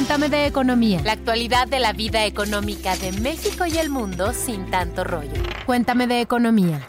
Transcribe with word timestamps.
Cuéntame 0.00 0.30
de 0.30 0.46
economía. 0.46 1.02
La 1.04 1.12
actualidad 1.12 1.68
de 1.68 1.78
la 1.78 1.92
vida 1.92 2.24
económica 2.24 2.96
de 2.96 3.12
México 3.12 3.66
y 3.66 3.76
el 3.76 3.90
mundo 3.90 4.32
sin 4.32 4.70
tanto 4.70 5.04
rollo. 5.04 5.42
Cuéntame 5.66 6.06
de 6.06 6.22
economía. 6.22 6.86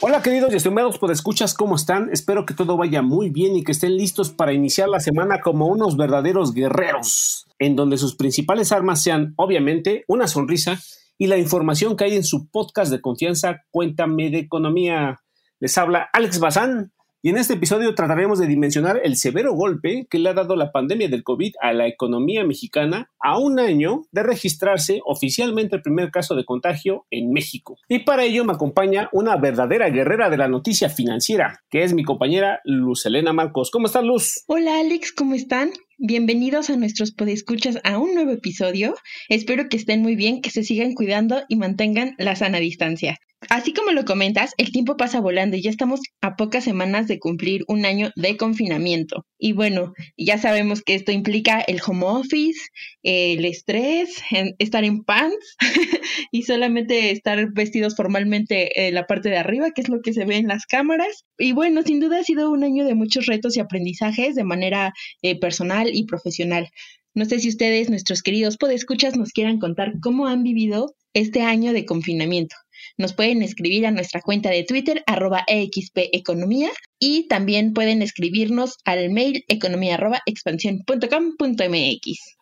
Hola 0.00 0.20
queridos 0.22 0.52
y 0.52 0.56
estimados 0.56 0.98
escuchas, 1.12 1.54
¿cómo 1.54 1.76
están? 1.76 2.10
Espero 2.10 2.44
que 2.44 2.52
todo 2.52 2.76
vaya 2.76 3.00
muy 3.00 3.30
bien 3.30 3.54
y 3.54 3.62
que 3.62 3.70
estén 3.70 3.96
listos 3.96 4.30
para 4.30 4.52
iniciar 4.52 4.88
la 4.88 4.98
semana 4.98 5.40
como 5.40 5.68
unos 5.68 5.96
verdaderos 5.96 6.52
guerreros, 6.52 7.46
en 7.60 7.76
donde 7.76 7.96
sus 7.96 8.16
principales 8.16 8.72
armas 8.72 9.00
sean 9.00 9.32
obviamente 9.36 10.04
una 10.08 10.26
sonrisa 10.26 10.80
y 11.16 11.28
la 11.28 11.38
información 11.38 11.96
que 11.96 12.06
hay 12.06 12.16
en 12.16 12.24
su 12.24 12.50
podcast 12.50 12.90
de 12.90 13.00
confianza 13.00 13.62
Cuéntame 13.70 14.30
de 14.30 14.38
Economía. 14.38 15.20
Les 15.60 15.78
habla 15.78 16.10
Alex 16.12 16.40
Bazán 16.40 16.90
y 17.22 17.30
en 17.30 17.38
este 17.38 17.54
episodio 17.54 17.94
trataremos 17.94 18.38
de 18.38 18.46
dimensionar 18.46 19.00
el 19.02 19.16
severo 19.16 19.54
golpe 19.54 20.06
que 20.10 20.18
le 20.18 20.28
ha 20.28 20.34
dado 20.34 20.54
la 20.54 20.70
pandemia 20.70 21.08
del 21.08 21.24
COVID 21.24 21.54
a 21.60 21.72
la 21.72 21.86
economía 21.88 22.44
mexicana 22.44 23.10
a 23.18 23.38
un 23.38 23.58
año 23.58 24.04
de 24.12 24.22
registrarse 24.22 25.00
oficialmente 25.04 25.76
el 25.76 25.82
primer 25.82 26.10
caso 26.10 26.34
de 26.34 26.44
contagio 26.44 27.06
en 27.10 27.32
México. 27.32 27.78
Y 27.88 28.00
para 28.00 28.24
ello 28.24 28.44
me 28.44 28.52
acompaña 28.52 29.08
una 29.12 29.36
verdadera 29.36 29.88
guerrera 29.90 30.30
de 30.30 30.36
la 30.36 30.48
noticia 30.48 30.88
financiera, 30.88 31.62
que 31.70 31.82
es 31.82 31.94
mi 31.94 32.04
compañera 32.04 32.60
Luz 32.64 33.06
Elena 33.06 33.32
Marcos. 33.32 33.70
¿Cómo 33.70 33.86
estás, 33.86 34.04
Luz? 34.04 34.44
Hola, 34.46 34.78
Alex, 34.78 35.12
¿cómo 35.12 35.34
están? 35.34 35.70
Bienvenidos 35.98 36.68
a 36.68 36.76
nuestros 36.76 37.12
podescuchas 37.12 37.80
a 37.82 37.98
un 37.98 38.14
nuevo 38.14 38.30
episodio. 38.30 38.94
Espero 39.30 39.68
que 39.70 39.78
estén 39.78 40.02
muy 40.02 40.14
bien, 40.14 40.42
que 40.42 40.50
se 40.50 40.62
sigan 40.62 40.92
cuidando 40.92 41.42
y 41.48 41.56
mantengan 41.56 42.14
la 42.18 42.36
sana 42.36 42.58
distancia. 42.58 43.18
Así 43.48 43.72
como 43.72 43.92
lo 43.92 44.04
comentas, 44.04 44.52
el 44.58 44.72
tiempo 44.72 44.96
pasa 44.96 45.20
volando 45.20 45.56
y 45.56 45.62
ya 45.62 45.70
estamos 45.70 46.00
a 46.20 46.36
pocas 46.36 46.64
semanas 46.64 47.06
de 47.08 47.18
cumplir 47.18 47.64
un 47.68 47.84
año 47.86 48.10
de 48.16 48.36
confinamiento. 48.36 49.24
Y 49.38 49.52
bueno, 49.52 49.92
ya 50.16 50.38
sabemos 50.38 50.82
que 50.82 50.94
esto 50.94 51.12
implica 51.12 51.60
el 51.60 51.80
home 51.86 52.04
office, 52.04 52.58
el 53.02 53.44
estrés, 53.44 54.22
estar 54.58 54.84
en 54.84 55.04
pants 55.04 55.56
y 56.32 56.42
solamente 56.42 57.10
estar 57.10 57.52
vestidos 57.52 57.96
formalmente 57.96 58.88
en 58.88 58.94
la 58.94 59.06
parte 59.06 59.28
de 59.28 59.38
arriba, 59.38 59.70
que 59.70 59.82
es 59.82 59.88
lo 59.88 60.00
que 60.00 60.12
se 60.12 60.24
ve 60.24 60.36
en 60.36 60.48
las 60.48 60.66
cámaras. 60.66 61.24
Y 61.38 61.52
bueno, 61.52 61.82
sin 61.82 62.00
duda 62.00 62.20
ha 62.20 62.24
sido 62.24 62.50
un 62.50 62.64
año 62.64 62.84
de 62.84 62.94
muchos 62.94 63.26
retos 63.26 63.56
y 63.56 63.60
aprendizajes 63.60 64.34
de 64.34 64.44
manera 64.44 64.92
eh, 65.22 65.38
personal 65.38 65.90
y 65.92 66.04
profesional. 66.06 66.70
No 67.14 67.24
sé 67.24 67.38
si 67.38 67.48
ustedes, 67.48 67.88
nuestros 67.88 68.22
queridos 68.22 68.58
podescuchas, 68.58 69.16
nos 69.16 69.32
quieran 69.32 69.58
contar 69.58 69.94
cómo 70.02 70.26
han 70.26 70.42
vivido 70.42 70.94
este 71.14 71.40
año 71.40 71.72
de 71.72 71.86
confinamiento. 71.86 72.56
Nos 72.98 73.12
pueden 73.12 73.42
escribir 73.42 73.86
a 73.86 73.90
nuestra 73.90 74.22
cuenta 74.22 74.48
de 74.48 74.64
Twitter, 74.64 75.02
arroba 75.06 75.44
Economía, 75.46 76.70
y 76.98 77.28
también 77.28 77.74
pueden 77.74 78.00
escribirnos 78.00 78.78
al 78.86 79.10
mail 79.10 79.44
economía 79.48 79.98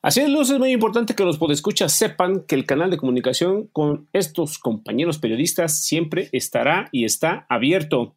Así 0.02 0.20
es, 0.20 0.28
Luz, 0.28 0.50
es 0.50 0.58
muy 0.58 0.70
importante 0.70 1.14
que 1.14 1.24
los 1.24 1.38
podescuchas 1.38 1.92
sepan 1.92 2.44
que 2.46 2.55
el 2.55 2.66
canal 2.66 2.91
de 2.91 2.98
comunicación 2.98 3.66
con 3.72 4.08
estos 4.12 4.58
compañeros 4.58 5.19
periodistas 5.19 5.83
siempre 5.83 6.28
estará 6.30 6.89
y 6.92 7.05
está 7.05 7.46
abierto. 7.48 8.14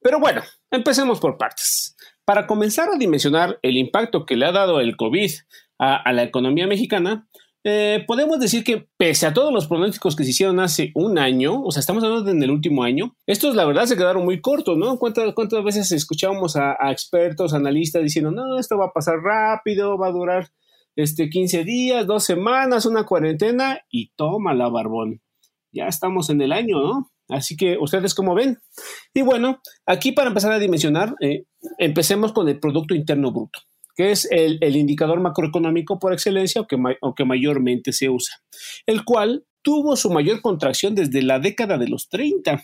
Pero 0.00 0.18
bueno, 0.20 0.42
empecemos 0.70 1.20
por 1.20 1.36
partes. 1.36 1.96
Para 2.24 2.46
comenzar 2.46 2.88
a 2.88 2.96
dimensionar 2.96 3.58
el 3.60 3.76
impacto 3.76 4.24
que 4.24 4.36
le 4.36 4.46
ha 4.46 4.52
dado 4.52 4.80
el 4.80 4.96
COVID 4.96 5.30
a 5.78 6.12
la 6.14 6.22
economía 6.22 6.66
mexicana, 6.66 7.28
eh, 7.66 8.04
podemos 8.06 8.38
decir 8.38 8.62
que 8.62 8.86
pese 8.98 9.26
a 9.26 9.32
todos 9.32 9.50
los 9.50 9.66
pronósticos 9.66 10.14
que 10.14 10.24
se 10.24 10.30
hicieron 10.30 10.60
hace 10.60 10.92
un 10.94 11.18
año, 11.18 11.62
o 11.62 11.70
sea, 11.70 11.80
estamos 11.80 12.04
hablando 12.04 12.30
en 12.30 12.42
el 12.42 12.50
último 12.50 12.84
año, 12.84 13.16
estos 13.26 13.54
la 13.54 13.64
verdad 13.64 13.86
se 13.86 13.96
quedaron 13.96 14.22
muy 14.22 14.42
cortos, 14.42 14.76
¿no? 14.76 14.98
¿Cuántas, 14.98 15.32
cuántas 15.32 15.64
veces 15.64 15.90
escuchábamos 15.90 16.56
a, 16.56 16.76
expertos, 16.92 17.54
analistas 17.54 18.02
diciendo, 18.02 18.30
no, 18.30 18.58
esto 18.58 18.76
va 18.76 18.86
a 18.86 18.92
pasar 18.92 19.16
rápido, 19.20 19.96
va 19.96 20.08
a 20.08 20.12
durar 20.12 20.48
este, 20.94 21.30
15 21.30 21.64
días, 21.64 22.06
dos 22.06 22.24
semanas, 22.24 22.84
una 22.84 23.06
cuarentena 23.06 23.80
y 23.90 24.10
toma 24.14 24.52
la 24.52 24.68
barbón. 24.68 25.22
Ya 25.72 25.86
estamos 25.86 26.28
en 26.28 26.42
el 26.42 26.52
año, 26.52 26.78
¿no? 26.80 27.10
Así 27.30 27.56
que 27.56 27.78
ustedes 27.78 28.14
como 28.14 28.34
ven. 28.34 28.58
Y 29.14 29.22
bueno, 29.22 29.60
aquí 29.86 30.12
para 30.12 30.28
empezar 30.28 30.52
a 30.52 30.58
dimensionar, 30.58 31.14
eh, 31.20 31.44
empecemos 31.78 32.32
con 32.34 32.46
el 32.48 32.60
Producto 32.60 32.94
Interno 32.94 33.32
Bruto 33.32 33.60
que 33.94 34.10
es 34.10 34.28
el, 34.30 34.76
indicador 34.76 35.20
macroeconómico 35.20 35.98
por 35.98 36.12
excelencia 36.12 36.60
o 36.60 36.66
que, 36.66 36.76
que 37.16 37.24
mayormente 37.24 37.92
se 37.92 38.08
usa, 38.08 38.36
el 38.86 39.04
cual 39.04 39.46
tuvo 39.62 39.96
su 39.96 40.10
mayor 40.10 40.40
contracción 40.40 40.94
desde 40.94 41.22
la 41.22 41.38
década 41.38 41.78
de 41.78 41.88
los 41.88 42.08
30, 42.08 42.62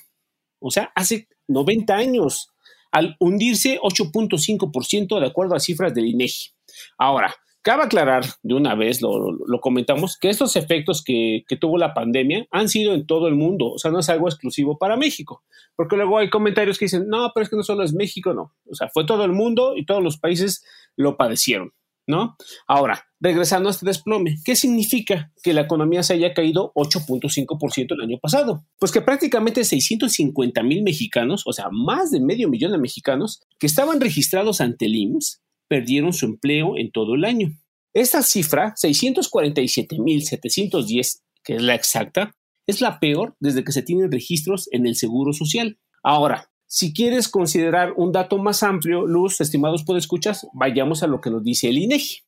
o 0.61 0.71
sea, 0.71 0.93
hace 0.95 1.29
90 1.49 1.95
años, 1.95 2.49
al 2.93 3.17
hundirse 3.21 3.79
8.5% 3.81 5.21
de 5.21 5.27
acuerdo 5.27 5.55
a 5.55 5.61
cifras 5.61 5.95
del 5.95 6.07
INEGI. 6.07 6.51
Ahora, 6.99 7.35
Cabe 7.63 7.83
aclarar 7.83 8.25
de 8.43 8.55
una 8.55 8.75
vez, 8.75 9.03
lo, 9.03 9.61
comentamos, 9.61 10.17
que 10.19 10.31
estos 10.31 10.57
efectos 10.57 11.05
que, 11.05 11.45
tuvo 11.61 11.77
la 11.77 11.93
pandemia 11.93 12.47
han 12.51 12.71
sido 12.71 12.95
en 12.95 13.07
todo 13.07 13.29
el 13.29 13.35
mundo, 13.35 13.73
o 13.73 13.79
sea, 13.79 13.91
no 13.91 13.99
es 13.99 14.09
algo 14.09 14.29
exclusivo 14.29 14.79
para 14.79 14.97
México, 14.97 15.43
porque 15.77 15.97
luego 15.97 16.17
hay 16.17 16.31
comentarios 16.31 16.79
que 16.79 16.87
dicen, 16.87 17.09
no, 17.09 17.31
pero 17.35 17.45
es 17.45 17.51
que 17.51 17.57
no 17.57 17.63
solo 17.63 17.83
es 17.83 17.93
México, 17.93 18.33
no, 18.33 18.55
o 18.67 18.75
sea, 18.75 18.89
fue 18.89 19.05
todo 19.05 19.27
el 19.27 19.33
mundo 19.33 19.75
y 19.77 19.85
todos 19.85 20.03
los 20.03 20.17
países 20.17 20.65
lo 20.97 21.19
padecieron, 21.19 21.75
¿no? 22.07 22.35
Ahora, 22.67 23.05
regresando 23.21 23.69
a 23.69 23.73
este 23.73 23.85
desplome, 23.85 24.39
¿qué 24.43 24.57
significa 24.57 25.31
que 25.43 25.53
la 25.53 25.61
economía 25.61 26.03
se 26.03 26.15
haya 26.15 26.33
caído 26.33 26.73
8.5% 26.75 27.93
el 27.95 28.01
año 28.01 28.19
pasado? 28.19 28.65
Pues 28.79 28.91
que 28.91 29.03
prácticamente 29.03 29.65
650 29.65 30.63
mil 30.63 30.83
mexicanos, 30.83 31.43
o 31.45 31.53
sea, 31.53 31.69
más 31.71 32.11
de 32.11 32.21
medio 32.21 32.49
millón 32.49 32.73
de 32.73 32.79
mexicanos 32.79 33.43
que 33.59 33.67
estaban 33.67 34.01
registrados 34.01 34.63
ante 34.63 34.87
el 34.87 34.95
IMSS, 34.95 35.43
perdieron 35.71 36.13
su 36.13 36.27
empleo 36.27 36.77
en 36.77 36.91
todo 36.91 37.15
el 37.15 37.25
año. 37.25 37.57
Esta 37.95 38.25
cifra, 38.25 38.75
647.710, 38.75 41.21
que 41.45 41.55
es 41.55 41.63
la 41.63 41.77
exacta, 41.77 42.35
es 42.67 42.81
la 42.81 42.99
peor 42.99 43.37
desde 43.39 43.63
que 43.63 43.71
se 43.71 43.83
tienen 43.83 44.11
registros 44.11 44.69
en 44.73 44.87
el 44.87 44.97
Seguro 44.97 45.33
Social. 45.33 45.79
Ahora, 46.03 46.51
si 46.67 46.93
quieres 46.93 47.29
considerar 47.29 47.93
un 47.97 48.11
dato 48.11 48.39
más 48.39 48.65
amplio, 48.65 49.07
Luz, 49.07 49.41
estimados 49.41 49.85
podescuchas, 49.85 50.49
vayamos 50.53 51.05
a 51.05 51.07
lo 51.07 51.21
que 51.21 51.31
nos 51.31 51.45
dice 51.45 51.69
el 51.69 51.79
INEGI. 51.79 52.23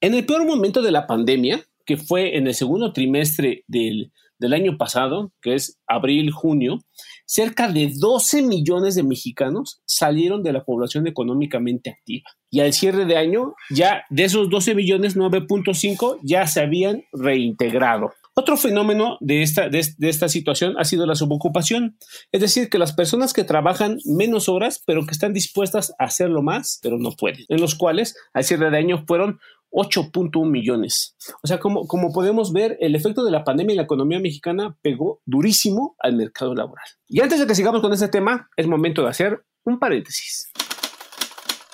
En 0.00 0.14
el 0.14 0.24
peor 0.24 0.46
momento 0.46 0.80
de 0.80 0.92
la 0.92 1.08
pandemia, 1.08 1.66
que 1.84 1.96
fue 1.96 2.36
en 2.36 2.46
el 2.46 2.54
segundo 2.54 2.92
trimestre 2.92 3.64
del 3.66 4.12
año 4.52 4.78
pasado, 4.78 5.32
que 5.42 5.54
es 5.54 5.80
abril-junio, 5.88 6.78
cerca 7.26 7.68
de 7.68 7.92
12 7.94 8.42
millones 8.42 8.94
de 8.94 9.02
mexicanos 9.02 9.82
salieron 9.86 10.42
de 10.42 10.52
la 10.52 10.64
población 10.64 11.06
económicamente 11.06 11.90
activa. 11.90 12.30
Y 12.50 12.60
al 12.60 12.72
cierre 12.72 13.04
de 13.04 13.16
año, 13.16 13.54
ya 13.70 14.04
de 14.10 14.24
esos 14.24 14.48
12 14.48 14.74
millones, 14.74 15.16
9.5 15.16 16.18
ya 16.22 16.46
se 16.46 16.60
habían 16.60 17.02
reintegrado. 17.12 18.12
Otro 18.36 18.56
fenómeno 18.56 19.16
de 19.20 19.42
esta, 19.42 19.68
de, 19.68 19.78
esta 20.00 20.28
situación 20.28 20.74
ha 20.76 20.84
sido 20.84 21.06
la 21.06 21.14
subocupación, 21.14 21.96
es 22.32 22.40
decir, 22.40 22.68
que 22.68 22.78
las 22.78 22.92
personas 22.92 23.32
que 23.32 23.44
trabajan 23.44 23.98
menos 24.04 24.48
horas, 24.48 24.82
pero 24.84 25.06
que 25.06 25.12
están 25.12 25.32
dispuestas 25.32 25.92
a 26.00 26.04
hacerlo 26.06 26.42
más, 26.42 26.80
pero 26.82 26.98
no 26.98 27.12
pueden, 27.12 27.44
en 27.48 27.60
los 27.60 27.76
cuales 27.76 28.16
al 28.32 28.42
cierre 28.42 28.70
de 28.70 28.78
año 28.78 29.04
fueron 29.06 29.38
8.1 29.74 30.48
millones. 30.48 31.16
O 31.42 31.46
sea, 31.46 31.58
como, 31.58 31.86
como 31.86 32.12
podemos 32.12 32.52
ver, 32.52 32.78
el 32.80 32.94
efecto 32.94 33.24
de 33.24 33.32
la 33.32 33.44
pandemia 33.44 33.72
en 33.72 33.78
la 33.78 33.82
economía 33.82 34.20
mexicana 34.20 34.76
pegó 34.80 35.20
durísimo 35.26 35.96
al 35.98 36.16
mercado 36.16 36.54
laboral. 36.54 36.86
Y 37.08 37.20
antes 37.20 37.40
de 37.40 37.46
que 37.46 37.54
sigamos 37.54 37.82
con 37.82 37.92
este 37.92 38.08
tema, 38.08 38.48
es 38.56 38.66
momento 38.66 39.02
de 39.02 39.08
hacer 39.08 39.44
un 39.64 39.78
paréntesis. 39.78 40.50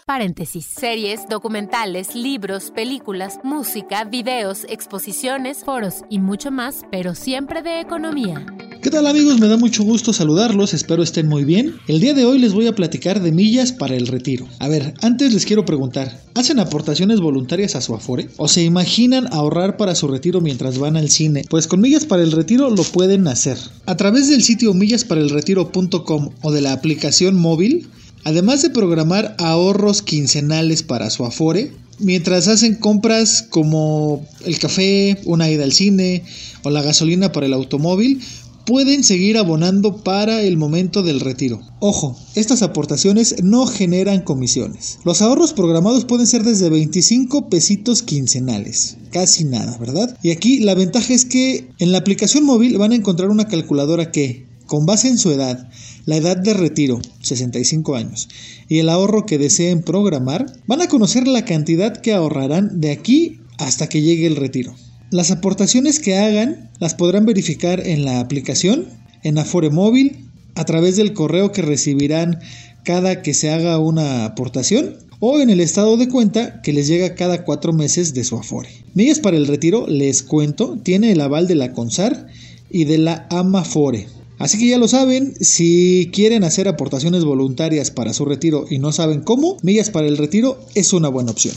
Paréntesis. 0.06 0.66
Series, 0.66 1.28
documentales, 1.28 2.16
libros, 2.16 2.72
películas, 2.72 3.38
música, 3.44 4.02
videos, 4.04 4.64
exposiciones, 4.68 5.62
foros 5.62 6.02
y 6.08 6.18
mucho 6.18 6.50
más, 6.50 6.84
pero 6.90 7.14
siempre 7.14 7.62
de 7.62 7.80
economía. 7.80 8.44
¿Qué 8.82 8.88
tal 8.88 9.06
amigos? 9.06 9.38
Me 9.38 9.46
da 9.46 9.58
mucho 9.58 9.84
gusto 9.84 10.14
saludarlos, 10.14 10.72
espero 10.72 11.02
estén 11.02 11.28
muy 11.28 11.44
bien. 11.44 11.74
El 11.86 12.00
día 12.00 12.14
de 12.14 12.24
hoy 12.24 12.38
les 12.38 12.54
voy 12.54 12.66
a 12.66 12.74
platicar 12.74 13.20
de 13.20 13.30
millas 13.30 13.72
para 13.72 13.94
el 13.94 14.06
retiro. 14.06 14.48
A 14.58 14.68
ver, 14.68 14.94
antes 15.02 15.34
les 15.34 15.44
quiero 15.44 15.66
preguntar, 15.66 16.18
¿hacen 16.34 16.58
aportaciones 16.58 17.20
voluntarias 17.20 17.76
a 17.76 17.82
su 17.82 17.94
Afore? 17.94 18.30
¿O 18.38 18.48
se 18.48 18.62
imaginan 18.62 19.30
ahorrar 19.34 19.76
para 19.76 19.94
su 19.94 20.08
retiro 20.08 20.40
mientras 20.40 20.78
van 20.78 20.96
al 20.96 21.10
cine? 21.10 21.44
Pues 21.50 21.66
con 21.66 21.82
millas 21.82 22.06
para 22.06 22.22
el 22.22 22.32
retiro 22.32 22.70
lo 22.70 22.82
pueden 22.84 23.28
hacer. 23.28 23.58
A 23.84 23.98
través 23.98 24.30
del 24.30 24.42
sitio 24.42 24.72
millasparelretiro.com 24.72 26.30
o 26.40 26.50
de 26.50 26.60
la 26.62 26.72
aplicación 26.72 27.36
móvil, 27.36 27.86
además 28.24 28.62
de 28.62 28.70
programar 28.70 29.36
ahorros 29.38 30.00
quincenales 30.00 30.82
para 30.82 31.10
su 31.10 31.26
Afore, 31.26 31.70
mientras 32.00 32.48
hacen 32.48 32.74
compras 32.74 33.44
como 33.48 34.26
el 34.44 34.58
café, 34.58 35.18
una 35.24 35.50
ida 35.50 35.64
al 35.64 35.72
cine 35.72 36.24
o 36.62 36.70
la 36.70 36.82
gasolina 36.82 37.32
para 37.32 37.46
el 37.46 37.52
automóvil, 37.52 38.20
pueden 38.70 39.02
seguir 39.02 39.36
abonando 39.36 39.96
para 40.04 40.42
el 40.42 40.56
momento 40.56 41.02
del 41.02 41.18
retiro. 41.18 41.60
Ojo, 41.80 42.16
estas 42.36 42.62
aportaciones 42.62 43.42
no 43.42 43.66
generan 43.66 44.20
comisiones. 44.20 45.00
Los 45.04 45.22
ahorros 45.22 45.52
programados 45.54 46.04
pueden 46.04 46.28
ser 46.28 46.44
desde 46.44 46.70
25 46.70 47.48
pesitos 47.48 48.02
quincenales. 48.02 48.96
Casi 49.10 49.42
nada, 49.42 49.76
¿verdad? 49.78 50.16
Y 50.22 50.30
aquí 50.30 50.60
la 50.60 50.76
ventaja 50.76 51.12
es 51.12 51.24
que 51.24 51.66
en 51.80 51.90
la 51.90 51.98
aplicación 51.98 52.44
móvil 52.44 52.78
van 52.78 52.92
a 52.92 52.94
encontrar 52.94 53.30
una 53.30 53.48
calculadora 53.48 54.12
que, 54.12 54.46
con 54.66 54.86
base 54.86 55.08
en 55.08 55.18
su 55.18 55.32
edad, 55.32 55.68
la 56.06 56.14
edad 56.14 56.36
de 56.36 56.54
retiro, 56.54 57.00
65 57.22 57.96
años, 57.96 58.28
y 58.68 58.78
el 58.78 58.88
ahorro 58.88 59.26
que 59.26 59.38
deseen 59.38 59.82
programar, 59.82 60.46
van 60.68 60.80
a 60.80 60.86
conocer 60.86 61.26
la 61.26 61.44
cantidad 61.44 61.96
que 61.96 62.12
ahorrarán 62.12 62.80
de 62.80 62.92
aquí 62.92 63.40
hasta 63.58 63.88
que 63.88 64.00
llegue 64.00 64.28
el 64.28 64.36
retiro. 64.36 64.76
Las 65.10 65.32
aportaciones 65.32 65.98
que 65.98 66.16
hagan 66.16 66.70
las 66.78 66.94
podrán 66.94 67.26
verificar 67.26 67.84
en 67.84 68.04
la 68.04 68.20
aplicación, 68.20 68.86
en 69.24 69.38
Afore 69.38 69.68
Móvil, 69.68 70.28
a 70.54 70.64
través 70.64 70.96
del 70.96 71.14
correo 71.14 71.50
que 71.50 71.62
recibirán 71.62 72.38
cada 72.84 73.20
que 73.20 73.34
se 73.34 73.50
haga 73.50 73.80
una 73.80 74.24
aportación 74.24 74.98
o 75.18 75.40
en 75.40 75.50
el 75.50 75.58
estado 75.58 75.96
de 75.96 76.08
cuenta 76.08 76.62
que 76.62 76.72
les 76.72 76.86
llega 76.86 77.16
cada 77.16 77.44
cuatro 77.44 77.72
meses 77.72 78.14
de 78.14 78.22
su 78.22 78.36
Afore. 78.36 78.68
Millas 78.94 79.18
para 79.18 79.36
el 79.36 79.48
retiro, 79.48 79.88
les 79.88 80.22
cuento, 80.22 80.78
tiene 80.80 81.10
el 81.10 81.20
aval 81.20 81.48
de 81.48 81.56
la 81.56 81.72
CONSAR 81.72 82.28
y 82.70 82.84
de 82.84 82.98
la 82.98 83.26
AMAFORE. 83.30 84.06
Así 84.38 84.58
que 84.58 84.68
ya 84.68 84.78
lo 84.78 84.86
saben, 84.86 85.34
si 85.40 86.08
quieren 86.12 86.44
hacer 86.44 86.68
aportaciones 86.68 87.24
voluntarias 87.24 87.90
para 87.90 88.14
su 88.14 88.24
retiro 88.24 88.64
y 88.70 88.78
no 88.78 88.92
saben 88.92 89.22
cómo, 89.22 89.56
Millas 89.62 89.90
para 89.90 90.06
el 90.06 90.16
Retiro 90.16 90.60
es 90.76 90.92
una 90.92 91.08
buena 91.08 91.32
opción. 91.32 91.54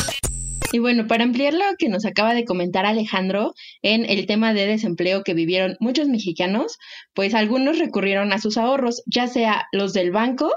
Y 0.74 0.80
bueno, 0.80 1.06
para 1.06 1.24
ampliar 1.24 1.54
lo 1.54 1.66
que 1.78 1.88
nos 1.88 2.04
acaba 2.04 2.34
de 2.34 2.46
comentar 2.46 2.88
Alejandro 2.88 3.54
en 3.84 4.06
el 4.10 4.26
tema 4.26 4.56
de 4.56 4.66
desempleo 4.66 5.22
que 5.22 5.36
vivieron 5.36 5.78
muchos 5.80 6.08
mexicanos, 6.08 6.80
pues 7.14 7.36
algunos 7.36 7.78
recurrieron 7.78 8.34
a 8.34 8.40
sus 8.40 8.58
ahorros, 8.58 9.04
ya 9.06 9.28
sea 9.28 9.68
los 9.72 9.94
del 9.94 10.10
banco 10.10 10.52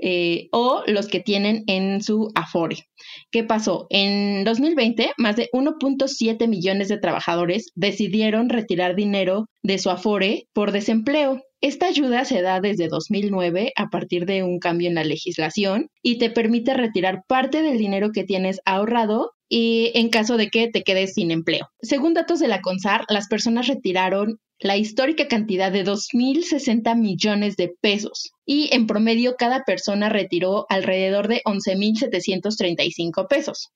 eh, 0.00 0.48
o 0.50 0.82
los 0.88 1.06
que 1.06 1.20
tienen 1.20 1.62
en 1.68 2.02
su 2.02 2.32
Afore. 2.34 2.88
¿Qué 3.30 3.44
pasó? 3.44 3.86
En 3.90 4.42
2020, 4.42 5.12
más 5.18 5.36
de 5.36 5.48
1.7 5.52 6.48
millones 6.48 6.88
de 6.88 6.98
trabajadores 6.98 7.70
decidieron 7.76 8.48
retirar 8.48 8.96
dinero 8.96 9.46
de 9.62 9.78
su 9.78 9.88
Afore 9.88 10.48
por 10.52 10.72
desempleo. 10.72 11.44
Esta 11.60 11.86
ayuda 11.86 12.24
se 12.24 12.42
da 12.42 12.60
desde 12.60 12.88
2009 12.88 13.72
a 13.76 13.86
partir 13.88 14.26
de 14.26 14.42
un 14.42 14.58
cambio 14.58 14.88
en 14.88 14.96
la 14.96 15.04
legislación 15.04 15.90
y 16.02 16.18
te 16.18 16.28
permite 16.28 16.74
retirar 16.74 17.22
parte 17.28 17.62
del 17.62 17.78
dinero 17.78 18.10
que 18.12 18.24
tienes 18.24 18.60
ahorrado 18.64 19.30
y 19.56 19.92
en 19.94 20.08
caso 20.08 20.36
de 20.36 20.48
que 20.48 20.66
te 20.66 20.82
quedes 20.82 21.14
sin 21.14 21.30
empleo. 21.30 21.68
Según 21.80 22.12
datos 22.12 22.40
de 22.40 22.48
la 22.48 22.60
CONSAR, 22.60 23.04
las 23.08 23.28
personas 23.28 23.68
retiraron 23.68 24.40
la 24.58 24.76
histórica 24.76 25.28
cantidad 25.28 25.70
de 25.70 25.84
2.060 25.84 26.98
millones 26.98 27.54
de 27.54 27.72
pesos 27.80 28.32
y 28.44 28.74
en 28.74 28.88
promedio 28.88 29.36
cada 29.38 29.62
persona 29.62 30.08
retiró 30.08 30.66
alrededor 30.70 31.28
de 31.28 31.40
11.735 31.44 33.28
pesos. 33.28 33.68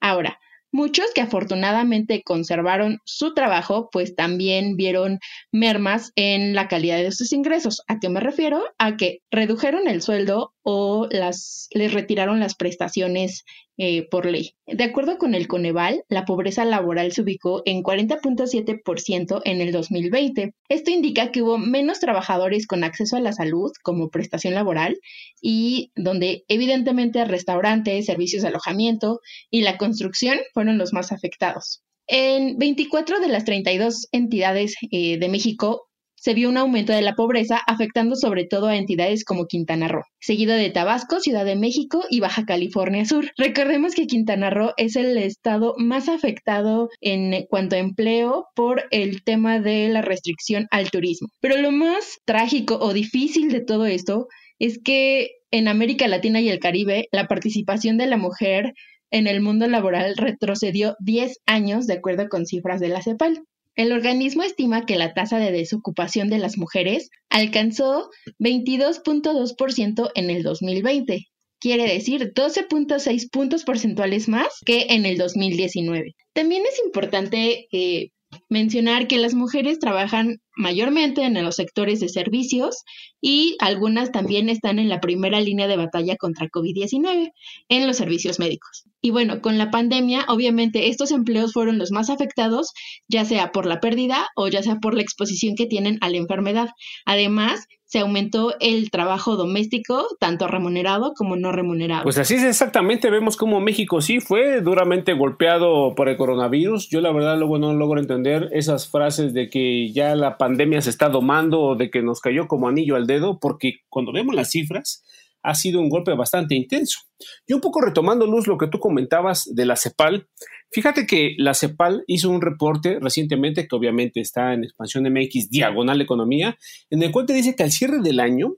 Ahora, 0.00 0.38
Muchos 0.72 1.06
que 1.14 1.22
afortunadamente 1.22 2.22
conservaron 2.22 2.98
su 3.04 3.32
trabajo, 3.32 3.88
pues 3.90 4.14
también 4.14 4.76
vieron 4.76 5.20
mermas 5.50 6.12
en 6.16 6.54
la 6.54 6.68
calidad 6.68 6.98
de 6.98 7.12
sus 7.12 7.32
ingresos. 7.32 7.82
¿A 7.86 7.98
qué 7.98 8.10
me 8.10 8.20
refiero? 8.20 8.62
A 8.76 8.96
que 8.96 9.20
redujeron 9.30 9.88
el 9.88 10.02
sueldo 10.02 10.52
o 10.62 11.08
las, 11.10 11.68
les 11.70 11.94
retiraron 11.94 12.40
las 12.40 12.56
prestaciones 12.56 13.44
eh, 13.78 14.08
por 14.08 14.26
ley. 14.26 14.54
De 14.66 14.84
acuerdo 14.84 15.18
con 15.18 15.34
el 15.34 15.48
Coneval, 15.48 16.04
la 16.08 16.24
pobreza 16.24 16.64
laboral 16.64 17.12
se 17.12 17.22
ubicó 17.22 17.62
en 17.66 17.82
40.7% 17.82 19.42
en 19.44 19.60
el 19.60 19.72
2020. 19.72 20.54
Esto 20.68 20.90
indica 20.90 21.30
que 21.30 21.42
hubo 21.42 21.58
menos 21.58 22.00
trabajadores 22.00 22.66
con 22.66 22.84
acceso 22.84 23.16
a 23.16 23.20
la 23.20 23.32
salud 23.32 23.70
como 23.82 24.08
prestación 24.08 24.54
laboral 24.54 24.98
y 25.42 25.92
donde 25.94 26.44
evidentemente 26.48 27.24
restaurantes, 27.24 28.06
servicios 28.06 28.42
de 28.42 28.48
alojamiento 28.48 29.20
y 29.50 29.62
la 29.62 29.76
construcción 29.76 30.38
fueron 30.54 30.78
los 30.78 30.92
más 30.92 31.12
afectados. 31.12 31.82
En 32.08 32.56
24 32.56 33.18
de 33.18 33.28
las 33.28 33.44
32 33.44 34.08
entidades 34.12 34.76
eh, 34.92 35.18
de 35.18 35.28
México 35.28 35.85
se 36.16 36.34
vio 36.34 36.48
un 36.48 36.56
aumento 36.56 36.92
de 36.92 37.02
la 37.02 37.14
pobreza 37.14 37.60
afectando 37.66 38.16
sobre 38.16 38.44
todo 38.44 38.66
a 38.66 38.76
entidades 38.76 39.24
como 39.24 39.46
Quintana 39.46 39.88
Roo, 39.88 40.02
seguido 40.18 40.54
de 40.54 40.70
Tabasco, 40.70 41.20
Ciudad 41.20 41.44
de 41.44 41.56
México 41.56 42.04
y 42.10 42.20
Baja 42.20 42.44
California 42.44 43.04
Sur. 43.04 43.30
Recordemos 43.36 43.94
que 43.94 44.06
Quintana 44.06 44.50
Roo 44.50 44.72
es 44.76 44.96
el 44.96 45.16
estado 45.18 45.74
más 45.78 46.08
afectado 46.08 46.88
en 47.00 47.46
cuanto 47.48 47.76
a 47.76 47.80
empleo 47.80 48.46
por 48.54 48.84
el 48.90 49.22
tema 49.22 49.60
de 49.60 49.88
la 49.88 50.02
restricción 50.02 50.66
al 50.70 50.90
turismo. 50.90 51.28
Pero 51.40 51.56
lo 51.58 51.70
más 51.70 52.18
trágico 52.24 52.78
o 52.80 52.92
difícil 52.92 53.50
de 53.50 53.60
todo 53.60 53.86
esto 53.86 54.26
es 54.58 54.80
que 54.82 55.30
en 55.50 55.68
América 55.68 56.08
Latina 56.08 56.40
y 56.40 56.48
el 56.48 56.58
Caribe 56.58 57.08
la 57.12 57.26
participación 57.26 57.98
de 57.98 58.06
la 58.06 58.16
mujer 58.16 58.72
en 59.10 59.26
el 59.26 59.40
mundo 59.40 59.68
laboral 59.68 60.16
retrocedió 60.16 60.96
10 61.00 61.38
años 61.46 61.86
de 61.86 61.94
acuerdo 61.94 62.28
con 62.28 62.46
cifras 62.46 62.80
de 62.80 62.88
la 62.88 63.02
CEPAL. 63.02 63.42
El 63.76 63.92
organismo 63.92 64.42
estima 64.42 64.86
que 64.86 64.96
la 64.96 65.12
tasa 65.12 65.38
de 65.38 65.52
desocupación 65.52 66.30
de 66.30 66.38
las 66.38 66.56
mujeres 66.56 67.10
alcanzó 67.28 68.10
22.2% 68.38 70.10
en 70.14 70.30
el 70.30 70.42
2020, 70.42 71.26
quiere 71.60 71.84
decir 71.84 72.32
12.6 72.32 73.30
puntos 73.30 73.64
porcentuales 73.64 74.28
más 74.28 74.48
que 74.64 74.86
en 74.90 75.04
el 75.04 75.18
2019. 75.18 76.14
También 76.32 76.62
es 76.66 76.80
importante 76.84 77.68
eh, 77.70 78.12
mencionar 78.48 79.08
que 79.08 79.18
las 79.18 79.34
mujeres 79.34 79.78
trabajan 79.78 80.40
mayormente 80.56 81.22
en 81.22 81.42
los 81.44 81.56
sectores 81.56 82.00
de 82.00 82.08
servicios 82.08 82.84
y 83.20 83.56
algunas 83.60 84.10
también 84.10 84.48
están 84.48 84.78
en 84.78 84.88
la 84.88 85.00
primera 85.00 85.40
línea 85.40 85.68
de 85.68 85.76
batalla 85.76 86.16
contra 86.16 86.48
COVID-19 86.48 87.32
en 87.68 87.86
los 87.86 87.96
servicios 87.96 88.38
médicos. 88.38 88.84
Y 89.00 89.10
bueno, 89.10 89.40
con 89.40 89.58
la 89.58 89.70
pandemia, 89.70 90.24
obviamente 90.28 90.88
estos 90.88 91.10
empleos 91.10 91.52
fueron 91.52 91.78
los 91.78 91.92
más 91.92 92.10
afectados, 92.10 92.72
ya 93.08 93.24
sea 93.24 93.52
por 93.52 93.66
la 93.66 93.80
pérdida 93.80 94.28
o 94.34 94.48
ya 94.48 94.62
sea 94.62 94.76
por 94.76 94.94
la 94.94 95.02
exposición 95.02 95.54
que 95.54 95.66
tienen 95.66 95.98
a 96.00 96.08
la 96.08 96.16
enfermedad. 96.16 96.70
Además, 97.04 97.66
se 97.86 98.00
aumentó 98.00 98.52
el 98.58 98.90
trabajo 98.90 99.36
doméstico, 99.36 100.06
tanto 100.18 100.48
remunerado 100.48 101.14
como 101.14 101.36
no 101.36 101.52
remunerado. 101.52 102.02
Pues 102.02 102.18
así 102.18 102.34
es 102.34 102.42
exactamente, 102.42 103.10
vemos 103.10 103.36
como 103.36 103.60
México 103.60 104.00
sí 104.00 104.20
fue 104.20 104.60
duramente 104.60 105.12
golpeado 105.12 105.94
por 105.94 106.08
el 106.08 106.16
coronavirus. 106.16 106.88
Yo 106.90 107.00
la 107.00 107.12
verdad 107.12 107.38
luego 107.38 107.58
no 107.58 107.72
logro 107.72 108.00
entender 108.00 108.50
esas 108.52 108.88
frases 108.88 109.32
de 109.34 109.48
que 109.48 109.92
ya 109.92 110.16
la 110.16 110.36
pandemia 110.36 110.82
se 110.82 110.90
está 110.90 111.08
domando 111.08 111.60
o 111.60 111.76
de 111.76 111.90
que 111.90 112.02
nos 112.02 112.20
cayó 112.20 112.48
como 112.48 112.66
anillo 112.66 112.96
al 112.96 113.06
dedo, 113.06 113.38
porque 113.38 113.76
cuando 113.88 114.12
vemos 114.12 114.34
las 114.34 114.50
cifras, 114.50 115.04
ha 115.46 115.54
sido 115.54 115.80
un 115.80 115.88
golpe 115.88 116.12
bastante 116.14 116.56
intenso. 116.56 117.00
Y 117.46 117.52
un 117.52 117.60
poco 117.60 117.80
retomando, 117.80 118.26
Luz, 118.26 118.48
lo 118.48 118.58
que 118.58 118.66
tú 118.66 118.80
comentabas 118.80 119.44
de 119.54 119.64
la 119.64 119.76
CEPAL, 119.76 120.28
fíjate 120.72 121.06
que 121.06 121.36
la 121.38 121.54
CEPAL 121.54 122.02
hizo 122.08 122.30
un 122.30 122.42
reporte 122.42 122.98
recientemente, 123.00 123.68
que 123.68 123.76
obviamente 123.76 124.20
está 124.20 124.52
en 124.54 124.64
Expansión 124.64 125.04
MX, 125.04 125.48
Diagonal 125.48 126.00
Economía, 126.00 126.58
en 126.90 127.02
el 127.02 127.12
cual 127.12 127.26
te 127.26 127.32
dice 127.32 127.54
que 127.54 127.62
al 127.62 127.70
cierre 127.70 128.00
del 128.00 128.18
año, 128.18 128.56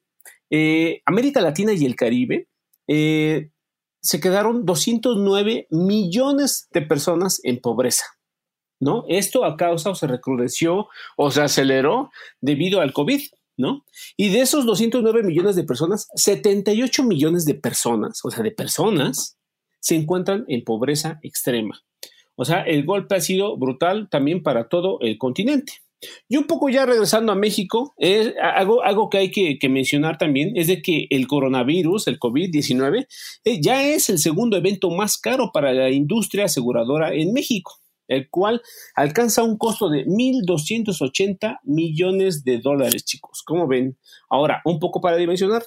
eh, 0.51 1.03
América 1.05 1.43
Latina 1.43 1.75
y 1.75 1.85
el 1.85 1.95
Caribe 1.95 2.49
eh, 2.89 3.51
se 4.01 4.19
quedaron 4.19 4.65
209 4.65 5.67
millones 5.71 6.69
de 6.73 6.83
personas 6.83 7.41
en 7.43 7.61
pobreza. 7.61 8.05
¿No? 8.81 9.05
Esto 9.09 9.45
a 9.45 9.57
causa 9.57 9.91
o 9.91 9.95
se 9.97 10.07
recrudeció 10.07 10.87
o 11.17 11.31
se 11.33 11.43
aceleró 11.43 12.11
debido 12.41 12.81
al 12.81 12.93
COVID. 12.93 13.21
¿No? 13.59 13.85
Y 14.17 14.31
de 14.31 14.41
esos 14.41 14.65
209 14.65 15.23
millones 15.23 15.57
de 15.57 15.65
personas, 15.65 16.09
78 16.15 17.03
millones 17.03 17.45
de 17.45 17.55
personas, 17.55 18.21
o 18.25 18.31
sea, 18.31 18.43
de 18.43 18.53
personas, 18.53 19.37
se 19.81 19.97
encuentran 19.97 20.45
en 20.49 20.65
pobreza 20.65 21.19
extrema. 21.23 21.83
O 22.37 22.45
sea, 22.45 22.63
el 22.63 22.85
golpe 22.85 23.17
ha 23.17 23.21
sido 23.21 23.57
brutal 23.59 24.09
también 24.09 24.43
para 24.43 24.69
todo 24.69 24.99
el 25.01 25.19
continente. 25.19 25.75
Y 26.29 26.37
un 26.37 26.45
poco 26.45 26.69
ya 26.69 26.87
regresando 26.87 27.33
a 27.33 27.35
México, 27.35 27.95
es, 27.97 28.33
algo, 28.41 28.85
algo 28.85 29.11
que 29.11 29.19
hay 29.19 29.31
que, 29.33 29.69
mencionar 29.69 30.17
también 30.17 30.53
es 30.55 30.69
de 30.69 30.81
que 30.81 31.09
el 31.11 31.27
coronavirus, 31.27 32.07
el 32.07 32.21
COVID-19, 32.21 33.07
eh, 33.45 33.61
ya 33.61 33.85
es 33.85 34.09
el 34.09 34.19
segundo 34.19 34.57
evento 34.57 34.91
más 34.91 35.19
caro 35.19 35.51
para 35.53 35.73
la 35.73 35.91
industria 35.91 36.45
aseguradora 36.45 37.13
en 37.13 37.33
México 37.33 37.81
el 38.09 38.29
cual 38.31 38.63
alcanza 38.97 39.45
un 39.45 39.57
costo 39.57 39.89
de 39.89 40.05
1.280 40.07 41.59
millones 41.63 42.43
de 42.45 42.59
dólares, 42.59 43.05
chicos. 43.05 43.43
¿Cómo 43.47 43.69
ven? 43.69 43.97
Ahora, 44.29 44.61
un 44.65 44.81
poco 44.81 45.01
para 45.01 45.17
dimensionar. 45.17 45.63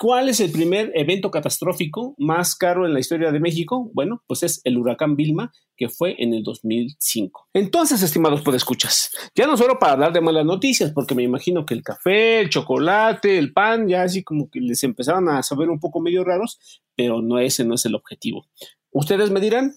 ¿Cuál 0.00 0.30
es 0.30 0.40
el 0.40 0.50
primer 0.50 0.92
evento 0.94 1.30
catastrófico 1.30 2.14
más 2.16 2.54
caro 2.54 2.86
en 2.86 2.94
la 2.94 3.00
historia 3.00 3.32
de 3.32 3.38
México? 3.38 3.90
Bueno, 3.92 4.22
pues 4.26 4.42
es 4.42 4.62
el 4.64 4.78
huracán 4.78 5.14
Vilma, 5.14 5.52
que 5.76 5.90
fue 5.90 6.14
en 6.18 6.32
el 6.32 6.42
2005. 6.42 7.48
Entonces, 7.52 8.02
estimados 8.02 8.42
escuchas, 8.54 9.10
ya 9.34 9.46
no 9.46 9.58
solo 9.58 9.78
para 9.78 9.92
hablar 9.92 10.14
de 10.14 10.22
malas 10.22 10.46
noticias, 10.46 10.92
porque 10.92 11.14
me 11.14 11.22
imagino 11.22 11.66
que 11.66 11.74
el 11.74 11.82
café, 11.82 12.40
el 12.40 12.48
chocolate, 12.48 13.36
el 13.36 13.52
pan, 13.52 13.88
ya 13.88 14.02
así 14.02 14.24
como 14.24 14.48
que 14.48 14.60
les 14.60 14.82
empezaron 14.84 15.28
a 15.28 15.42
saber 15.42 15.68
un 15.68 15.80
poco 15.80 16.00
medio 16.00 16.24
raros, 16.24 16.58
pero 16.96 17.20
no 17.20 17.38
ese 17.38 17.66
no 17.66 17.74
es 17.74 17.84
el 17.84 17.94
objetivo. 17.94 18.46
Ustedes 18.92 19.30
me 19.30 19.40
dirán, 19.40 19.74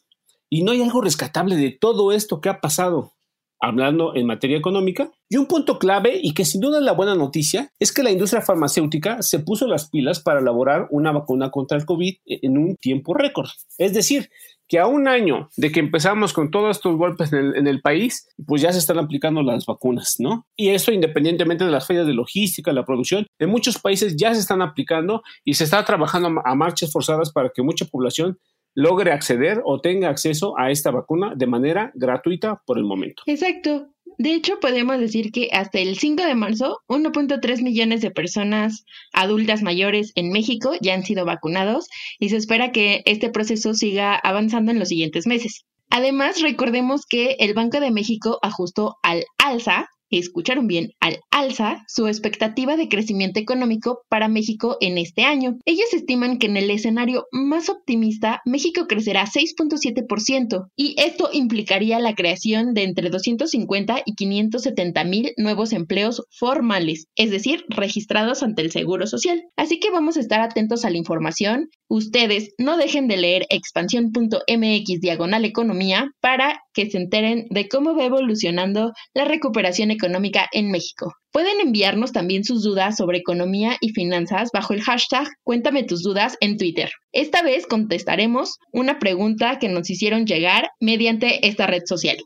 y 0.54 0.62
no 0.62 0.72
hay 0.72 0.84
algo 0.84 1.02
rescatable 1.02 1.56
de 1.56 1.72
todo 1.72 2.12
esto 2.12 2.40
que 2.40 2.48
ha 2.48 2.62
pasado, 2.62 3.14
hablando 3.60 4.14
en 4.14 4.28
materia 4.28 4.56
económica. 4.56 5.10
Y 5.28 5.38
un 5.38 5.48
punto 5.48 5.80
clave 5.80 6.20
y 6.22 6.36
que 6.36 6.46
sin 6.46 6.62
duda 6.62 6.78
es 6.78 6.84
la 6.84 6.92
buena 6.92 7.16
noticia 7.16 7.72
es 7.80 7.92
que 7.92 8.04
la 8.04 8.12
industria 8.12 8.44
farmacéutica 8.44 9.24
se 9.24 9.40
puso 9.40 9.66
las 9.66 9.90
pilas 9.90 10.20
para 10.20 10.42
elaborar 10.42 10.88
una 10.92 11.12
vacuna 11.12 11.50
contra 11.50 11.76
el 11.76 11.86
COVID 11.86 12.18
en 12.28 12.58
un 12.60 12.76
tiempo 12.76 13.16
récord. 13.16 13.50
Es 13.80 13.96
decir, 13.96 14.30
que 14.68 14.78
a 14.78 14.86
un 14.86 15.08
año 15.08 15.50
de 15.58 15.72
que 15.72 15.80
empezamos 15.80 16.34
con 16.34 16.52
todos 16.52 16.78
estos 16.78 16.96
golpes 16.98 17.34
en 17.34 17.68
el, 17.68 17.82
país, 17.82 18.30
pues 18.46 18.62
ya 18.62 18.72
se 18.72 18.80
están 18.80 19.00
aplicando 19.00 19.42
las 19.42 19.66
vacunas, 19.66 20.16
¿no? 20.20 20.46
Y 20.56 20.70
esto 20.70 20.92
independientemente 20.92 21.66
de 21.66 21.72
las 21.72 21.88
fallas 21.88 22.06
de 22.06 22.14
logística, 22.14 22.72
la 22.72 22.86
producción, 22.86 23.26
en 23.40 23.50
muchos 23.50 23.80
países 23.80 24.16
ya 24.16 24.34
se 24.36 24.40
están 24.40 24.62
aplicando 24.62 25.24
y 25.44 25.56
se 25.56 25.64
está 25.64 25.84
trabajando 25.84 26.42
a 26.46 26.56
marchas 26.56 26.92
forzadas 26.92 27.32
para 27.32 27.50
que 27.50 27.64
mucha 27.64 27.86
población 27.86 28.38
logre 28.76 29.12
acceder 29.12 29.62
o 29.66 29.82
tenga 29.82 30.10
acceso 30.10 30.58
a 30.58 30.72
esta 30.72 30.92
vacuna 30.92 31.34
de 31.36 31.48
manera 31.48 31.92
gratuita 31.96 32.62
por 32.66 32.78
el 32.78 32.84
momento. 32.84 33.24
Exacto. 33.26 33.90
De 34.18 34.34
hecho, 34.34 34.60
podemos 34.60 35.00
decir 35.00 35.32
que 35.32 35.50
hasta 35.52 35.80
el 35.80 35.98
5 35.98 36.24
de 36.24 36.36
marzo, 36.36 36.80
1.3 36.88 37.64
millones 37.64 38.02
de 38.02 38.12
personas 38.12 38.86
adultas 39.12 39.64
mayores 39.64 40.12
en 40.16 40.32
México 40.32 40.74
ya 40.82 40.94
han 40.94 41.04
sido 41.04 41.26
vacunados 41.26 41.88
y 42.20 42.30
se 42.30 42.38
espera 42.38 42.72
que 42.72 43.02
este 43.06 43.30
proceso 43.30 43.74
siga 43.74 44.16
avanzando 44.16 44.72
en 44.72 44.80
los 44.80 44.90
siguientes 44.90 45.26
meses. 45.26 45.66
Además, 45.90 46.42
recordemos 46.42 47.06
que 47.08 47.36
el 47.40 47.54
Banco 47.54 47.80
de 47.80 47.92
México 47.92 48.40
ajustó 48.42 48.98
al 49.04 49.26
alza 49.38 49.88
escucharon 50.20 50.68
bien, 50.68 50.92
al 51.00 51.20
alza 51.32 51.84
su 51.88 52.08
expectativa 52.08 52.78
de 52.78 52.88
crecimiento 52.88 53.40
económico 53.40 54.02
para 54.10 54.28
México 54.28 54.78
en 54.82 54.98
este 54.98 55.24
año. 55.24 55.58
Ellos 55.66 55.94
estiman 55.94 56.38
que 56.38 56.48
en 56.48 56.58
el 56.58 56.70
escenario 56.70 57.26
más 57.32 57.70
optimista, 57.70 58.42
México 58.46 58.86
crecerá 58.88 59.26
6.7% 59.26 60.68
y 60.76 60.96
esto 61.00 61.30
implicaría 61.34 62.00
la 62.00 62.14
creación 62.14 62.74
de 62.74 62.84
entre 62.84 63.10
250 63.10 64.04
y 64.06 64.14
570 64.14 65.04
mil 65.06 65.34
nuevos 65.38 65.74
empleos 65.74 66.24
formales, 66.30 67.08
es 67.16 67.32
decir, 67.32 67.66
registrados 67.70 68.44
ante 68.44 68.62
el 68.62 68.72
Seguro 68.72 69.08
Social. 69.08 69.44
Así 69.56 69.80
que 69.80 69.92
vamos 69.92 70.18
a 70.18 70.20
estar 70.20 70.42
atentos 70.42 70.86
a 70.86 70.90
la 70.90 70.98
información. 70.98 71.70
Ustedes 71.88 72.54
no 72.58 72.78
dejen 72.78 73.08
de 73.08 73.18
leer 73.18 73.46
expansión.mx 73.50 75.02
diagonal 75.02 75.46
economía 75.46 76.12
para 76.22 76.62
que 76.74 76.90
se 76.90 76.98
enteren 76.98 77.46
de 77.50 77.68
cómo 77.68 77.96
va 77.96 78.06
evolucionando 78.06 78.94
la 79.14 79.26
recuperación 79.26 79.92
económica 79.92 80.03
económica 80.04 80.48
en 80.52 80.70
México. 80.70 81.14
Pueden 81.32 81.60
enviarnos 81.62 82.12
también 82.12 82.44
sus 82.44 82.64
dudas 82.64 82.98
sobre 82.98 83.20
economía 83.20 83.78
y 83.80 83.90
finanzas 83.94 84.50
bajo 84.54 84.74
el 84.74 84.82
hashtag 84.82 85.28
Cuéntame 85.44 85.84
tus 85.84 86.04
dudas 86.04 86.38
en 86.42 86.58
Twitter. 86.58 86.92
Esta 87.12 87.42
vez 87.42 87.66
contestaremos 87.66 88.58
una 88.72 89.00
pregunta 89.00 89.58
que 89.60 89.70
nos 89.70 89.90
hicieron 89.90 90.26
llegar 90.26 90.70
mediante 90.80 91.48
esta 91.48 91.68
red 91.68 91.84
social. 91.86 92.18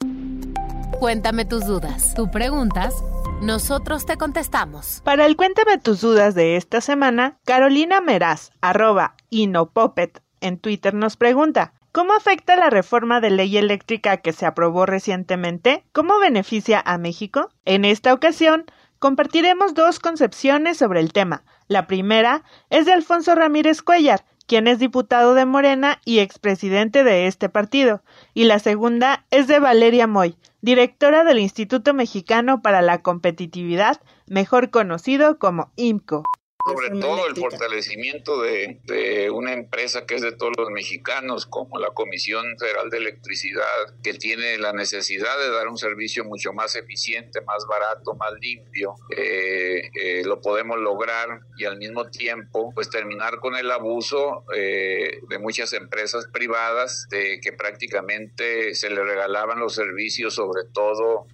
Cuéntame 0.99 1.45
tus 1.45 1.65
dudas. 1.65 2.13
Tú 2.15 2.31
preguntas, 2.31 2.95
nosotros 3.41 4.05
te 4.05 4.17
contestamos. 4.17 5.01
Para 5.03 5.27
el 5.27 5.35
Cuéntame 5.35 5.77
tus 5.77 6.01
dudas 6.01 6.33
de 6.33 6.55
esta 6.55 6.81
semana, 6.81 7.37
Carolina 7.45 8.01
Meraz, 8.01 8.51
arroba 8.61 9.15
Inopopet 9.29 10.21
en 10.41 10.57
Twitter 10.57 10.93
nos 10.93 11.17
pregunta, 11.17 11.73
¿Cómo 11.97 12.13
afecta 12.13 12.55
la 12.55 12.69
reforma 12.69 13.21
de 13.21 13.31
ley 13.31 13.57
eléctrica 13.57 14.17
que 14.17 14.31
se 14.31 14.45
aprobó 14.45 14.85
recientemente? 14.85 15.83
¿Cómo 15.93 16.19
beneficia 16.19 16.79
a 16.85 16.99
México? 16.99 17.49
En 17.65 17.85
esta 17.85 18.13
ocasión, 18.13 18.65
compartiremos 18.99 19.73
dos 19.73 19.99
concepciones 19.99 20.77
sobre 20.77 20.99
el 20.99 21.11
tema. 21.11 21.43
La 21.67 21.87
primera 21.87 22.43
es 22.69 22.85
de 22.85 22.93
Alfonso 22.93 23.33
Ramírez 23.33 23.81
Cuellar, 23.81 24.25
quien 24.45 24.67
es 24.67 24.77
diputado 24.77 25.33
de 25.33 25.47
Morena 25.47 25.99
y 26.05 26.19
expresidente 26.19 27.03
de 27.03 27.25
este 27.25 27.49
partido, 27.49 28.03
y 28.35 28.43
la 28.43 28.59
segunda 28.59 29.25
es 29.31 29.47
de 29.47 29.57
Valeria 29.57 30.05
Moy, 30.05 30.37
directora 30.61 31.23
del 31.23 31.39
Instituto 31.39 31.95
Mexicano 31.95 32.61
para 32.61 32.83
la 32.83 33.01
Competitividad, 33.01 33.99
mejor 34.27 34.69
conocido 34.69 35.39
como 35.39 35.71
IMCO 35.75 36.21
sobre 36.67 36.89
todo 36.99 37.27
el 37.27 37.35
fortalecimiento 37.35 38.41
de, 38.41 38.79
de, 38.83 39.29
una 39.29 39.53
empresa 39.53 40.05
que 40.05 40.15
es 40.15 40.21
de 40.21 40.33
todos 40.33 40.53
los 40.57 40.69
mexicanos, 40.69 41.45
como 41.45 41.79
la 41.79 41.89
Comisión 41.91 42.57
Federal 42.59 42.89
de 42.89 42.97
Electricidad, 42.97 43.63
que 44.03 44.13
tiene 44.13 44.57
la 44.57 44.73
necesidad 44.73 45.37
de 45.39 45.49
dar 45.51 45.67
un 45.67 45.77
servicio 45.77 46.25
mucho 46.25 46.51
más 46.51 46.75
eficiente, 46.75 47.41
más 47.41 47.65
barato, 47.67 48.15
más 48.15 48.33
limpio, 48.41 48.95
eh, 49.15 49.89
eh, 49.93 50.23
lo 50.25 50.41
podemos 50.41 50.77
lograr 50.79 51.41
y 51.57 51.65
al 51.65 51.77
mismo 51.77 52.09
tiempo 52.09 52.71
pues 52.73 52.89
terminar 52.89 53.39
con 53.39 53.55
el 53.55 53.71
abuso 53.71 54.43
eh, 54.53 55.21
de 55.27 55.39
muchas 55.39 55.73
empresas 55.73 56.27
privadas 56.27 57.07
de 57.09 57.39
que 57.39 57.53
prácticamente 57.53 58.75
se 58.75 58.89
le 58.89 59.03
regalaban 59.03 59.59
los 59.59 59.73
servicios, 59.73 60.35
sobre 60.35 60.63
todo 60.73 61.27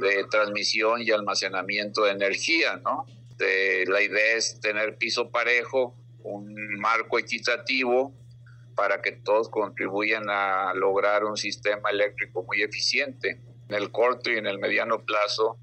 de 0.00 0.24
transmisión 0.24 1.02
y 1.02 1.10
almacenamiento 1.10 2.04
de 2.04 2.12
energía, 2.12 2.80
¿no? 2.84 3.06
Este, 3.36 3.84
la 3.86 4.00
idea 4.00 4.36
es 4.36 4.60
tener 4.60 4.96
piso 4.96 5.30
parejo, 5.30 5.96
un 6.22 6.54
marco 6.78 7.18
equitativo 7.18 8.14
para 8.76 9.02
que 9.02 9.12
todos 9.12 9.48
contribuyan 9.48 10.30
a 10.30 10.72
lograr 10.74 11.24
un 11.24 11.36
sistema 11.36 11.90
eléctrico 11.90 12.44
muy 12.44 12.62
eficiente. 12.62 13.40
En 13.68 13.74
el 13.74 13.90
corto 13.90 14.30
y 14.30 14.36
en 14.36 14.46
el 14.46 14.58
mediano 14.58 15.04
plazo, 15.04 15.58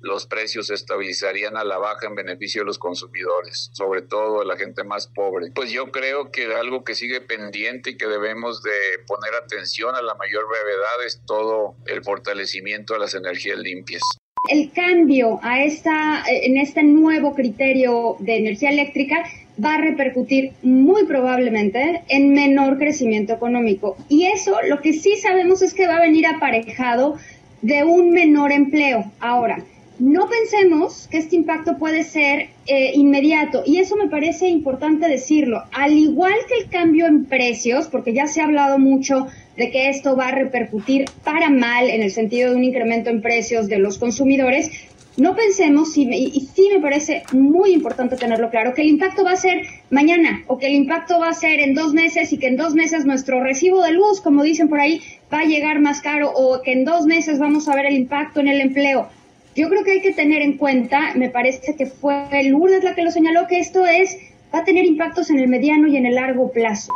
los 0.00 0.26
precios 0.26 0.66
se 0.66 0.74
estabilizarían 0.74 1.56
a 1.56 1.64
la 1.64 1.78
baja 1.78 2.06
en 2.06 2.14
beneficio 2.14 2.60
de 2.60 2.66
los 2.66 2.78
consumidores, 2.78 3.70
sobre 3.72 4.02
todo 4.02 4.40
de 4.40 4.46
la 4.46 4.56
gente 4.58 4.84
más 4.84 5.06
pobre. 5.06 5.50
Pues 5.54 5.70
yo 5.70 5.90
creo 5.90 6.30
que 6.30 6.54
algo 6.54 6.84
que 6.84 6.94
sigue 6.94 7.22
pendiente 7.22 7.90
y 7.90 7.96
que 7.96 8.06
debemos 8.06 8.62
de 8.62 8.98
poner 9.06 9.34
atención 9.34 9.94
a 9.94 10.02
la 10.02 10.14
mayor 10.14 10.46
brevedad 10.46 11.06
es 11.06 11.22
todo 11.26 11.76
el 11.86 12.04
fortalecimiento 12.04 12.92
de 12.92 13.00
las 13.00 13.14
energías 13.14 13.58
limpias 13.58 14.02
el 14.48 14.72
cambio 14.72 15.40
a 15.42 15.64
esta, 15.64 16.22
en 16.28 16.58
este 16.58 16.82
nuevo 16.82 17.34
criterio 17.34 18.16
de 18.18 18.36
energía 18.36 18.70
eléctrica 18.70 19.24
va 19.62 19.74
a 19.74 19.80
repercutir 19.80 20.52
muy 20.62 21.04
probablemente 21.06 22.02
en 22.08 22.32
menor 22.32 22.78
crecimiento 22.78 23.32
económico. 23.32 23.96
Y 24.08 24.24
eso 24.26 24.56
lo 24.68 24.80
que 24.80 24.92
sí 24.92 25.16
sabemos 25.16 25.62
es 25.62 25.72
que 25.72 25.86
va 25.86 25.96
a 25.96 26.00
venir 26.00 26.26
aparejado 26.26 27.16
de 27.62 27.84
un 27.84 28.10
menor 28.10 28.52
empleo. 28.52 29.10
Ahora, 29.18 29.64
no 29.98 30.28
pensemos 30.28 31.08
que 31.08 31.18
este 31.18 31.36
impacto 31.36 31.78
puede 31.78 32.02
ser 32.02 32.48
eh, 32.66 32.92
inmediato 32.94 33.62
y 33.64 33.78
eso 33.78 33.96
me 33.96 34.08
parece 34.08 34.48
importante 34.48 35.08
decirlo. 35.08 35.62
Al 35.72 35.96
igual 35.96 36.34
que 36.48 36.64
el 36.64 36.68
cambio 36.68 37.06
en 37.06 37.24
precios, 37.24 37.86
porque 37.86 38.12
ya 38.12 38.26
se 38.26 38.40
ha 38.40 38.44
hablado 38.44 38.78
mucho 38.78 39.28
de 39.56 39.70
que 39.70 39.88
esto 39.88 40.16
va 40.16 40.28
a 40.28 40.34
repercutir 40.34 41.06
para 41.22 41.50
mal 41.50 41.88
en 41.88 42.02
el 42.02 42.10
sentido 42.10 42.50
de 42.50 42.56
un 42.56 42.64
incremento 42.64 43.10
en 43.10 43.22
precios 43.22 43.68
de 43.68 43.78
los 43.78 43.98
consumidores, 43.98 44.70
no 45.16 45.36
pensemos, 45.36 45.96
y, 45.96 46.08
y, 46.12 46.40
sí 46.40 46.68
me 46.74 46.80
parece 46.80 47.22
muy 47.32 47.72
importante 47.72 48.16
tenerlo 48.16 48.50
claro, 48.50 48.74
que 48.74 48.82
el 48.82 48.88
impacto 48.88 49.22
va 49.22 49.32
a 49.32 49.36
ser 49.36 49.62
mañana 49.90 50.42
o 50.48 50.58
que 50.58 50.66
el 50.66 50.74
impacto 50.74 51.20
va 51.20 51.28
a 51.28 51.34
ser 51.34 51.60
en 51.60 51.74
dos 51.74 51.94
meses 51.94 52.32
y 52.32 52.38
que 52.38 52.48
en 52.48 52.56
dos 52.56 52.74
meses 52.74 53.04
nuestro 53.04 53.40
recibo 53.40 53.80
de 53.82 53.92
luz, 53.92 54.20
como 54.20 54.42
dicen 54.42 54.68
por 54.68 54.80
ahí, 54.80 55.00
va 55.32 55.40
a 55.40 55.44
llegar 55.44 55.80
más 55.80 56.00
caro 56.00 56.32
o 56.34 56.62
que 56.62 56.72
en 56.72 56.84
dos 56.84 57.06
meses 57.06 57.38
vamos 57.38 57.68
a 57.68 57.76
ver 57.76 57.86
el 57.86 57.94
impacto 57.94 58.40
en 58.40 58.48
el 58.48 58.60
empleo. 58.60 59.08
Yo 59.54 59.68
creo 59.68 59.84
que 59.84 59.92
hay 59.92 60.00
que 60.00 60.12
tener 60.12 60.42
en 60.42 60.56
cuenta, 60.56 61.14
me 61.14 61.30
parece 61.30 61.76
que 61.76 61.86
fue 61.86 62.26
Lourdes 62.42 62.82
la 62.82 62.96
que 62.96 63.02
lo 63.02 63.12
señaló, 63.12 63.46
que 63.46 63.60
esto 63.60 63.86
es, 63.86 64.16
va 64.52 64.60
a 64.60 64.64
tener 64.64 64.84
impactos 64.84 65.30
en 65.30 65.38
el 65.38 65.46
mediano 65.46 65.86
y 65.86 65.96
en 65.96 66.06
el 66.06 66.16
largo 66.16 66.50
plazo. 66.50 66.92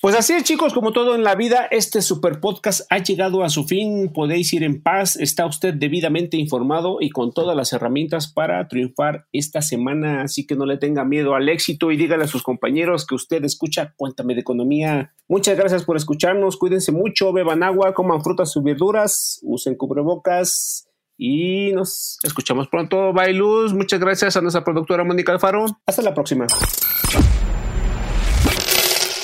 Pues 0.00 0.16
así 0.16 0.32
es, 0.32 0.42
chicos, 0.42 0.72
como 0.72 0.92
todo 0.92 1.14
en 1.14 1.22
la 1.22 1.36
vida, 1.36 1.68
este 1.70 2.02
super 2.02 2.40
podcast 2.40 2.82
ha 2.90 2.98
llegado 2.98 3.44
a 3.44 3.48
su 3.50 3.64
fin. 3.64 4.10
Podéis 4.12 4.52
ir 4.52 4.64
en 4.64 4.82
paz, 4.82 5.16
está 5.16 5.46
usted 5.46 5.74
debidamente 5.74 6.36
informado 6.36 6.98
y 7.00 7.10
con 7.10 7.32
todas 7.32 7.56
las 7.56 7.72
herramientas 7.72 8.26
para 8.26 8.66
triunfar 8.66 9.26
esta 9.32 9.62
semana. 9.62 10.22
Así 10.22 10.46
que 10.46 10.56
no 10.56 10.66
le 10.66 10.76
tenga 10.76 11.04
miedo 11.04 11.34
al 11.34 11.48
éxito 11.48 11.92
y 11.92 11.96
dígale 11.96 12.24
a 12.24 12.28
sus 12.28 12.42
compañeros 12.42 13.06
que 13.06 13.14
usted 13.14 13.44
escucha 13.44 13.94
Cuéntame 13.96 14.34
de 14.34 14.40
Economía. 14.40 15.14
Muchas 15.28 15.56
gracias 15.56 15.84
por 15.84 15.96
escucharnos, 15.96 16.56
cuídense 16.56 16.90
mucho, 16.90 17.32
beban 17.32 17.62
agua, 17.62 17.94
coman 17.94 18.22
frutas 18.22 18.56
y 18.56 18.60
verduras, 18.60 19.40
usen 19.42 19.76
cubrebocas. 19.76 20.88
Y 21.16 21.72
nos 21.72 22.18
escuchamos 22.24 22.66
pronto. 22.68 23.12
Bye, 23.12 23.34
Luz. 23.34 23.72
Muchas 23.72 24.00
gracias 24.00 24.36
a 24.36 24.40
nuestra 24.40 24.64
productora 24.64 25.04
Mónica 25.04 25.30
Alfaro. 25.30 25.66
Hasta 25.86 26.02
la 26.02 26.12
próxima. 26.12 26.46